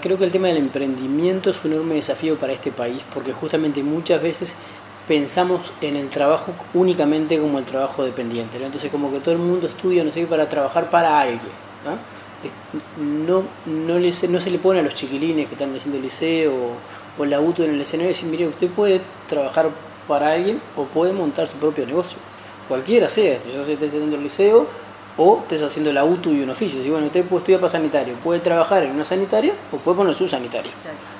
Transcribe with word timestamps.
Creo 0.00 0.16
que 0.16 0.22
el 0.22 0.30
tema 0.30 0.46
del 0.46 0.58
emprendimiento 0.58 1.50
es 1.50 1.64
un 1.64 1.72
enorme 1.72 1.96
desafío 1.96 2.36
para 2.36 2.52
este 2.52 2.70
país 2.70 3.02
porque 3.12 3.32
justamente 3.32 3.82
muchas 3.82 4.22
veces 4.22 4.54
pensamos 5.08 5.72
en 5.80 5.96
el 5.96 6.08
trabajo 6.08 6.54
únicamente 6.72 7.36
como 7.36 7.58
el 7.58 7.64
trabajo 7.64 8.04
dependiente. 8.04 8.64
Entonces 8.64 8.92
como 8.92 9.10
que 9.10 9.18
todo 9.18 9.32
el 9.32 9.40
mundo 9.40 9.66
estudia, 9.66 10.04
no 10.04 10.12
sé 10.12 10.24
para 10.26 10.48
trabajar 10.48 10.88
para 10.88 11.18
alguien. 11.18 11.50
¿no? 13.26 13.42
No, 13.66 13.98
no, 13.98 14.12
se 14.12 14.50
le 14.52 14.58
pone 14.60 14.78
a 14.78 14.82
los 14.84 14.94
chiquilines 14.94 15.48
que 15.48 15.54
están 15.54 15.74
haciendo 15.74 15.96
el 15.96 16.04
liceo 16.04 16.54
o, 17.18 17.24
la 17.24 17.40
UTO 17.40 17.64
en 17.64 17.70
el 17.70 17.80
escenario 17.80 18.10
decir, 18.10 18.28
mire, 18.28 18.46
usted 18.46 18.68
puede 18.68 19.00
trabajar 19.28 19.68
para 20.06 20.32
alguien 20.32 20.60
o 20.76 20.84
puede 20.84 21.12
montar 21.12 21.48
su 21.48 21.56
propio 21.56 21.84
negocio. 21.84 22.20
Cualquiera 22.68 23.08
sea, 23.08 23.40
sea 23.50 23.60
esté 23.62 23.86
haciendo 23.86 24.14
el 24.14 24.22
liceo 24.22 24.68
o 25.18 25.40
estés 25.42 25.62
haciendo 25.62 25.92
la 25.92 26.04
UTU 26.04 26.32
y 26.32 26.40
un 26.40 26.50
oficio. 26.50 26.82
Si 26.82 26.88
bueno, 26.88 27.06
usted 27.06 27.24
puede 27.24 27.40
estudiar 27.40 27.60
para 27.60 27.70
sanitario, 27.70 28.14
puede 28.22 28.40
trabajar 28.40 28.84
en 28.84 28.92
una 28.92 29.04
sanitaria 29.04 29.52
o 29.72 29.76
puede 29.76 29.96
poner 29.98 30.14
su 30.14 30.26
sanitaria. 30.26 30.70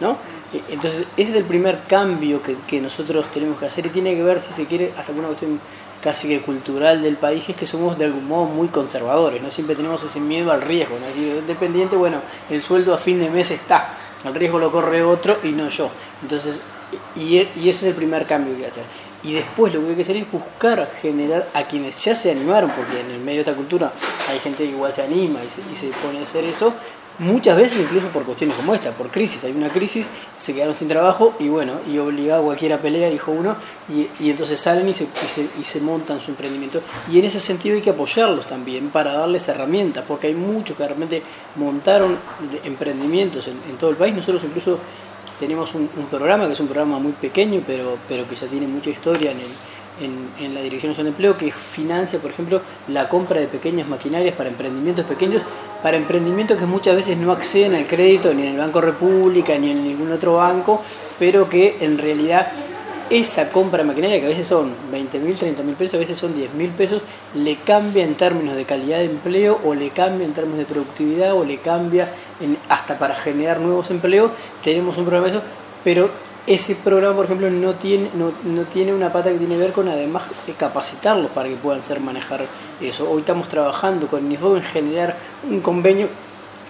¿no? 0.00 0.16
E, 0.54 0.72
entonces, 0.72 1.06
ese 1.16 1.30
es 1.30 1.36
el 1.36 1.44
primer 1.44 1.82
cambio 1.86 2.40
que, 2.42 2.80
nosotros 2.80 3.30
tenemos 3.30 3.58
que 3.58 3.66
hacer 3.66 3.86
y 3.86 3.90
tiene 3.90 4.14
que 4.14 4.22
ver, 4.22 4.40
si 4.40 4.52
se 4.52 4.66
quiere, 4.66 4.92
hasta 4.96 5.12
con 5.12 5.18
una 5.18 5.28
cuestión 5.28 5.60
casi 6.00 6.28
que 6.28 6.40
cultural 6.40 7.02
del 7.02 7.16
país, 7.16 7.48
es 7.48 7.56
que 7.56 7.66
somos 7.66 7.98
de 7.98 8.06
algún 8.06 8.26
modo 8.26 8.46
muy 8.46 8.68
conservadores, 8.68 9.42
no 9.42 9.50
siempre 9.50 9.76
tenemos 9.76 10.02
ese 10.02 10.18
miedo 10.18 10.50
al 10.50 10.62
riesgo, 10.62 10.96
¿no? 10.98 11.06
Así, 11.06 11.24
dependiente, 11.46 11.96
bueno, 11.96 12.22
el 12.48 12.62
sueldo 12.62 12.94
a 12.94 12.98
fin 12.98 13.20
de 13.20 13.28
mes 13.28 13.50
está, 13.50 13.94
el 14.24 14.34
riesgo 14.34 14.58
lo 14.58 14.70
corre 14.70 15.02
otro 15.02 15.36
y 15.42 15.48
no 15.48 15.68
yo. 15.68 15.90
Entonces, 16.22 16.62
y, 17.16 17.38
ese 17.38 17.68
es 17.68 17.82
el 17.82 17.94
primer 17.94 18.26
cambio 18.26 18.52
que 18.52 18.56
hay 18.56 18.62
que 18.62 18.68
hacer. 18.68 18.84
Y 19.22 19.32
después 19.34 19.74
lo 19.74 19.80
que 19.80 19.90
hay 19.90 19.94
que 19.96 20.02
hacer 20.02 20.16
es 20.16 20.30
buscar 20.30 20.90
generar 21.00 21.48
a 21.54 21.64
quienes 21.64 22.02
ya 22.02 22.14
se 22.14 22.30
animaron, 22.30 22.70
porque 22.70 23.00
en 23.00 23.10
el 23.10 23.20
medio 23.20 23.44
de 23.44 23.50
esta 23.50 23.54
cultura 23.54 23.92
hay 24.28 24.38
gente 24.38 24.64
que 24.64 24.70
igual 24.70 24.94
se 24.94 25.02
anima 25.02 25.42
y 25.44 25.48
se, 25.48 25.62
y 25.70 25.76
se 25.76 25.88
pone 26.02 26.18
a 26.20 26.22
hacer 26.22 26.44
eso, 26.44 26.74
muchas 27.20 27.54
veces 27.54 27.80
incluso 27.80 28.08
por 28.08 28.24
cuestiones 28.24 28.56
como 28.56 28.74
esta, 28.74 28.92
por 28.92 29.10
crisis. 29.10 29.44
Hay 29.44 29.52
una 29.52 29.68
crisis, 29.68 30.08
se 30.36 30.54
quedaron 30.54 30.74
sin 30.74 30.88
trabajo 30.88 31.34
y 31.38 31.48
bueno, 31.48 31.74
y 31.88 31.98
obligado 31.98 32.42
a 32.42 32.44
cualquiera 32.44 32.80
pelea, 32.80 33.08
dijo 33.10 33.30
uno, 33.30 33.56
y, 33.88 34.08
y 34.18 34.30
entonces 34.30 34.58
salen 34.58 34.88
y 34.88 34.94
se, 34.94 35.04
y 35.04 35.28
se, 35.28 35.48
y, 35.60 35.64
se, 35.64 35.80
montan 35.80 36.20
su 36.20 36.30
emprendimiento. 36.30 36.80
Y 37.10 37.18
en 37.18 37.26
ese 37.26 37.38
sentido 37.38 37.76
hay 37.76 37.82
que 37.82 37.90
apoyarlos 37.90 38.46
también 38.46 38.90
para 38.90 39.12
darles 39.12 39.46
herramientas, 39.48 40.04
porque 40.08 40.28
hay 40.28 40.34
muchos 40.34 40.76
que 40.76 40.86
realmente 40.86 41.22
montaron 41.56 42.18
emprendimientos 42.64 43.46
en, 43.48 43.60
en 43.68 43.76
todo 43.76 43.90
el 43.90 43.96
país. 43.96 44.14
Nosotros 44.14 44.42
incluso 44.44 44.78
tenemos 45.40 45.74
un, 45.74 45.88
programa 46.10 46.46
que 46.46 46.52
es 46.52 46.60
un 46.60 46.68
programa 46.68 46.98
muy 46.98 47.12
pequeño, 47.12 47.62
pero, 47.66 47.96
pero 48.06 48.28
que 48.28 48.34
ya 48.34 48.46
tiene 48.46 48.66
mucha 48.68 48.90
historia 48.90 49.32
en, 49.32 49.38
en, 50.38 50.54
la 50.54 50.60
Dirección 50.60 50.90
Nacional 50.90 51.12
de 51.12 51.16
Empleo, 51.16 51.36
que 51.36 51.50
financia, 51.50 52.18
por 52.18 52.30
ejemplo, 52.30 52.60
la 52.88 53.08
compra 53.08 53.40
de 53.40 53.48
pequeñas 53.48 53.88
maquinarias 53.88 54.34
para 54.34 54.50
emprendimientos 54.50 55.06
pequeños, 55.06 55.42
para 55.82 55.96
emprendimientos 55.96 56.58
que 56.58 56.66
muchas 56.66 56.94
veces 56.94 57.16
no 57.16 57.32
acceden 57.32 57.74
al 57.74 57.86
crédito 57.86 58.32
ni 58.34 58.42
en 58.42 58.48
el 58.54 58.58
Banco 58.58 58.80
República 58.82 59.58
ni 59.58 59.70
en 59.70 59.82
ningún 59.82 60.12
otro 60.12 60.36
banco, 60.36 60.82
pero 61.18 61.48
que 61.48 61.78
en 61.80 61.98
realidad 61.98 62.52
esa 63.10 63.50
compra 63.50 63.82
maquinaria, 63.82 64.20
que 64.20 64.26
a 64.26 64.28
veces 64.28 64.46
son 64.46 64.72
20 64.92 65.18
mil, 65.18 65.36
30 65.36 65.64
mil 65.64 65.74
pesos, 65.74 65.94
a 65.94 65.98
veces 65.98 66.16
son 66.16 66.32
10 66.32 66.54
mil 66.54 66.70
pesos, 66.70 67.02
le 67.34 67.56
cambia 67.56 68.04
en 68.04 68.14
términos 68.14 68.54
de 68.54 68.64
calidad 68.64 68.98
de 68.98 69.06
empleo 69.06 69.60
o 69.64 69.74
le 69.74 69.90
cambia 69.90 70.24
en 70.24 70.32
términos 70.32 70.58
de 70.60 70.64
productividad 70.64 71.34
o 71.34 71.44
le 71.44 71.58
cambia 71.58 72.08
hasta 72.68 72.98
para 72.98 73.16
generar 73.16 73.60
nuevos 73.60 73.90
empleos. 73.90 74.30
Tenemos 74.62 74.96
un 74.96 75.04
programa 75.04 75.26
de 75.26 75.38
eso, 75.38 75.42
pero 75.82 76.08
ese 76.46 76.76
programa, 76.76 77.16
por 77.16 77.24
ejemplo, 77.24 77.50
no 77.50 77.74
tiene, 77.74 78.10
no, 78.14 78.32
no 78.44 78.62
tiene 78.62 78.94
una 78.94 79.12
pata 79.12 79.30
que 79.30 79.38
tiene 79.38 79.56
que 79.56 79.60
ver 79.60 79.72
con 79.72 79.88
además 79.88 80.22
capacitarlos 80.56 81.32
para 81.32 81.48
que 81.48 81.56
puedan 81.56 81.82
ser 81.82 81.98
manejar 82.00 82.46
eso. 82.80 83.10
Hoy 83.10 83.20
estamos 83.20 83.48
trabajando 83.48 84.06
con 84.06 84.28
NIFO 84.28 84.56
en 84.56 84.62
generar 84.62 85.16
un 85.48 85.60
convenio 85.60 86.08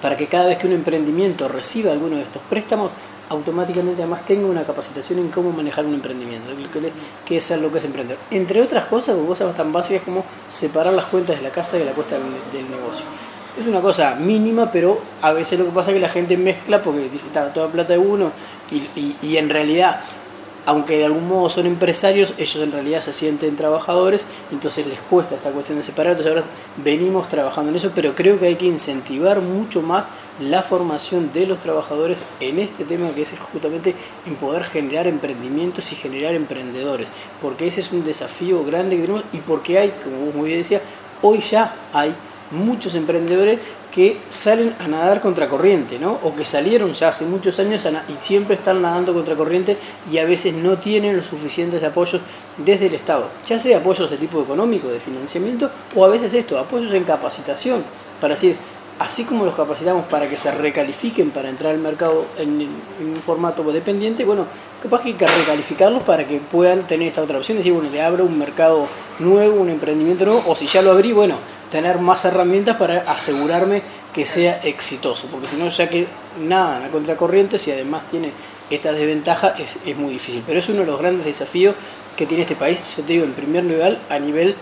para 0.00 0.16
que 0.16 0.26
cada 0.26 0.46
vez 0.46 0.58
que 0.58 0.66
un 0.66 0.72
emprendimiento 0.72 1.46
reciba 1.46 1.92
alguno 1.92 2.16
de 2.16 2.22
estos 2.22 2.42
préstamos, 2.50 2.90
automáticamente 3.28 4.02
además 4.02 4.24
tengo 4.26 4.48
una 4.48 4.64
capacitación 4.64 5.18
en 5.18 5.28
cómo 5.28 5.50
manejar 5.52 5.86
un 5.86 5.94
emprendimiento, 5.94 6.50
que 7.24 7.36
es 7.36 7.50
lo 7.50 7.72
que 7.72 7.78
es 7.78 7.84
emprender. 7.84 8.18
Entre 8.30 8.60
otras 8.60 8.84
cosas, 8.86 9.16
cosas 9.26 9.54
tan 9.54 9.72
básicas 9.72 10.02
como 10.02 10.24
separar 10.48 10.92
las 10.92 11.06
cuentas 11.06 11.36
de 11.36 11.42
la 11.42 11.50
casa 11.50 11.76
de 11.76 11.84
la 11.84 11.92
cuesta 11.92 12.16
del, 12.16 12.70
negocio. 12.70 13.06
Es 13.58 13.66
una 13.66 13.80
cosa 13.80 14.14
mínima, 14.14 14.70
pero 14.70 15.00
a 15.20 15.32
veces 15.32 15.58
lo 15.58 15.66
que 15.66 15.72
pasa 15.72 15.90
es 15.90 15.94
que 15.94 16.00
la 16.00 16.08
gente 16.08 16.36
mezcla 16.36 16.82
porque 16.82 17.08
dice, 17.08 17.26
está 17.26 17.52
toda 17.52 17.68
plata 17.68 17.92
de 17.92 17.98
uno 17.98 18.32
y, 18.70 19.16
y 19.20 19.36
en 19.36 19.50
realidad 19.50 20.00
aunque 20.66 20.98
de 20.98 21.06
algún 21.06 21.28
modo 21.28 21.50
son 21.50 21.66
empresarios, 21.66 22.34
ellos 22.38 22.56
en 22.56 22.72
realidad 22.72 23.00
se 23.00 23.12
sienten 23.12 23.56
trabajadores, 23.56 24.26
entonces 24.50 24.86
les 24.86 25.00
cuesta 25.00 25.34
esta 25.34 25.50
cuestión 25.50 25.78
de 25.78 25.84
separar, 25.84 26.12
entonces 26.12 26.32
ahora 26.32 26.46
venimos 26.76 27.28
trabajando 27.28 27.70
en 27.70 27.76
eso, 27.76 27.90
pero 27.94 28.14
creo 28.14 28.38
que 28.38 28.46
hay 28.46 28.56
que 28.56 28.66
incentivar 28.66 29.40
mucho 29.40 29.82
más 29.82 30.06
la 30.40 30.62
formación 30.62 31.32
de 31.32 31.46
los 31.46 31.60
trabajadores 31.60 32.18
en 32.40 32.58
este 32.58 32.84
tema 32.84 33.10
que 33.10 33.22
es 33.22 33.34
justamente 33.52 33.94
en 34.26 34.36
poder 34.36 34.64
generar 34.64 35.06
emprendimientos 35.06 35.90
y 35.92 35.96
generar 35.96 36.34
emprendedores, 36.34 37.08
porque 37.40 37.66
ese 37.66 37.80
es 37.80 37.92
un 37.92 38.04
desafío 38.04 38.64
grande 38.64 38.96
que 38.96 39.02
tenemos 39.02 39.24
y 39.32 39.38
porque 39.38 39.78
hay, 39.78 39.90
como 40.02 40.26
vos 40.26 40.34
muy 40.34 40.48
bien 40.48 40.60
decía, 40.60 40.80
hoy 41.22 41.38
ya 41.38 41.74
hay 41.92 42.14
muchos 42.50 42.94
emprendedores 42.94 43.58
que 43.92 44.18
salen 44.30 44.74
a 44.80 44.88
nadar 44.88 45.20
contracorriente, 45.20 45.98
¿no? 45.98 46.18
O 46.22 46.34
que 46.34 46.44
salieron 46.44 46.92
ya 46.94 47.08
hace 47.08 47.24
muchos 47.24 47.58
años 47.58 47.86
y 48.08 48.24
siempre 48.24 48.54
están 48.54 48.80
nadando 48.80 49.12
contracorriente 49.12 49.76
y 50.10 50.18
a 50.18 50.24
veces 50.24 50.54
no 50.54 50.78
tienen 50.78 51.14
los 51.14 51.26
suficientes 51.26 51.84
apoyos 51.84 52.22
desde 52.56 52.86
el 52.86 52.94
Estado, 52.94 53.28
ya 53.46 53.58
sea 53.58 53.78
apoyos 53.78 54.10
de 54.10 54.16
tipo 54.16 54.42
económico, 54.42 54.88
de 54.88 54.98
financiamiento, 54.98 55.70
o 55.94 56.04
a 56.04 56.08
veces 56.08 56.32
esto, 56.34 56.58
apoyos 56.58 56.92
en 56.94 57.04
capacitación, 57.04 57.84
para 58.20 58.34
decir, 58.34 58.56
así 59.02 59.24
como 59.24 59.44
los 59.44 59.56
capacitamos 59.56 60.06
para 60.06 60.28
que 60.28 60.36
se 60.36 60.50
recalifiquen 60.52 61.32
para 61.32 61.48
entrar 61.48 61.72
al 61.72 61.78
mercado 61.78 62.26
en, 62.38 62.68
un 63.00 63.16
formato 63.16 63.64
dependiente, 63.72 64.24
bueno, 64.24 64.46
capaz 64.80 65.02
que 65.02 65.08
hay 65.08 65.14
que 65.14 65.26
recalificarlos 65.26 66.04
para 66.04 66.26
que 66.26 66.38
puedan 66.38 66.86
tener 66.86 67.08
esta 67.08 67.22
otra 67.22 67.38
opción, 67.38 67.58
es 67.58 67.64
decir, 67.64 67.72
bueno, 67.72 67.90
le 67.90 68.00
abro 68.00 68.24
un 68.24 68.38
mercado 68.38 68.86
nuevo, 69.18 69.60
un 69.60 69.70
emprendimiento 69.70 70.24
nuevo, 70.24 70.44
o 70.46 70.54
si 70.54 70.66
ya 70.66 70.82
lo 70.82 70.92
abrí, 70.92 71.12
bueno, 71.12 71.36
tener 71.70 71.98
más 71.98 72.24
herramientas 72.24 72.76
para 72.76 72.98
asegurarme 73.10 73.82
que 74.14 74.24
sea 74.24 74.60
exitoso, 74.62 75.26
porque 75.32 75.48
si 75.48 75.56
no, 75.56 75.68
ya 75.68 75.88
que 75.88 76.06
nada, 76.40 76.78
la 76.78 76.88
contracorriente, 76.88 77.58
si 77.58 77.72
además 77.72 78.04
tiene 78.08 78.32
esta 78.70 78.92
desventaja, 78.92 79.54
es, 79.58 79.78
es 79.84 79.96
muy 79.96 80.12
difícil. 80.12 80.42
Pero 80.46 80.60
es 80.60 80.68
uno 80.68 80.80
de 80.80 80.86
los 80.86 81.00
grandes 81.00 81.26
desafíos 81.26 81.74
que 82.16 82.26
tiene 82.26 82.42
este 82.42 82.56
país, 82.56 82.96
yo 82.96 83.02
te 83.02 83.14
digo, 83.14 83.24
en 83.24 83.32
primer 83.32 83.64
lugar, 83.64 83.98
a 84.08 84.18
nivel 84.18 84.54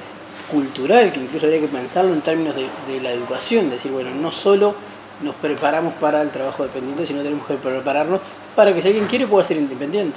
cultural, 0.51 1.13
que 1.13 1.21
incluso 1.21 1.47
habría 1.47 1.61
que 1.61 1.69
pensarlo 1.69 2.13
en 2.13 2.21
términos 2.21 2.55
de, 2.55 2.67
de 2.93 3.01
la 3.01 3.11
educación, 3.13 3.71
decir, 3.71 3.93
bueno, 3.93 4.11
no 4.15 4.33
solo 4.33 4.75
nos 5.23 5.35
preparamos 5.35 5.95
para 5.95 6.23
el 6.23 6.31
trabajo 6.31 6.63
dependiente, 6.63 7.05
sino 7.05 7.23
tenemos 7.23 7.47
que 7.47 7.55
prepararnos 7.55 8.21
para 8.57 8.73
que 8.75 8.81
si 8.81 8.89
alguien 8.89 9.07
quiere 9.07 9.27
pueda 9.27 9.45
ser 9.45 9.59
independiente. 9.59 10.09